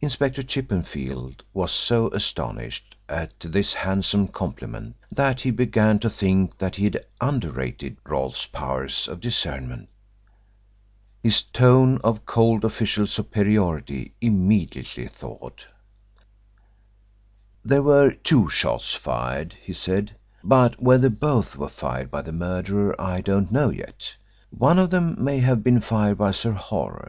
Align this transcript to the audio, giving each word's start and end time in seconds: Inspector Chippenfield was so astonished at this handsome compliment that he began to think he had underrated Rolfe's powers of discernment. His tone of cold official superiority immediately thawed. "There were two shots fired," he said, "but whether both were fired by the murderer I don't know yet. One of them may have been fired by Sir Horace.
Inspector 0.00 0.42
Chippenfield 0.44 1.42
was 1.52 1.72
so 1.72 2.08
astonished 2.14 2.96
at 3.06 3.38
this 3.40 3.74
handsome 3.74 4.28
compliment 4.28 4.96
that 5.10 5.42
he 5.42 5.50
began 5.50 5.98
to 5.98 6.08
think 6.08 6.58
he 6.74 6.84
had 6.84 7.04
underrated 7.20 7.98
Rolfe's 8.02 8.46
powers 8.46 9.06
of 9.08 9.20
discernment. 9.20 9.90
His 11.22 11.42
tone 11.42 11.98
of 12.02 12.24
cold 12.24 12.64
official 12.64 13.06
superiority 13.06 14.14
immediately 14.22 15.06
thawed. 15.06 15.64
"There 17.62 17.82
were 17.82 18.10
two 18.12 18.48
shots 18.48 18.94
fired," 18.94 19.52
he 19.62 19.74
said, 19.74 20.16
"but 20.42 20.82
whether 20.82 21.10
both 21.10 21.56
were 21.56 21.68
fired 21.68 22.10
by 22.10 22.22
the 22.22 22.32
murderer 22.32 22.98
I 22.98 23.20
don't 23.20 23.52
know 23.52 23.68
yet. 23.68 24.14
One 24.48 24.78
of 24.78 24.88
them 24.88 25.22
may 25.22 25.40
have 25.40 25.62
been 25.62 25.82
fired 25.82 26.16
by 26.16 26.30
Sir 26.30 26.52
Horace. 26.52 27.00